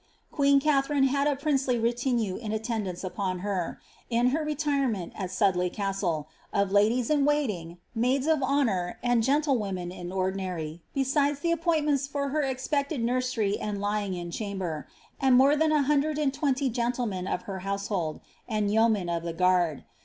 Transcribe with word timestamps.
Queen 0.31 0.59
Katharine 0.59 1.03
had 1.03 1.27
a 1.27 1.35
princely 1.35 1.77
retinue 1.77 2.35
in 2.37 2.51
attendance 2.51 3.03
upon 3.03 3.41
her, 3.45 3.79
in 4.09 4.29
her 4.29 4.43
retire 4.43 4.87
ment 4.87 5.13
at 5.15 5.29
Sudley 5.29 5.69
Castle, 5.69 6.27
of 6.51 6.71
ladies 6.71 7.11
in 7.11 7.23
waiting, 7.23 7.77
maids 7.93 8.25
of 8.25 8.41
honour, 8.41 8.97
and 9.03 9.21
gentle 9.21 9.59
women 9.59 9.91
in 9.91 10.11
ordinary, 10.11 10.81
besides 10.95 11.41
the 11.41 11.51
appointments 11.51 12.07
for 12.07 12.29
her 12.29 12.41
expected 12.41 13.03
nursery 13.03 13.59
and 13.59 13.79
lying 13.79 14.15
in 14.15 14.31
chamber, 14.31 14.87
and 15.19 15.35
more 15.37 15.55
than 15.55 15.71
a 15.71 15.83
hundred 15.83 16.17
and 16.17 16.33
twenty 16.33 16.67
gentlemen 16.67 17.27
of 17.27 17.43
her 17.43 17.59
household, 17.59 18.21
and 18.47 18.73
yeomen 18.73 19.07
of 19.07 19.21
the 19.21 19.33
guard. 19.33 19.83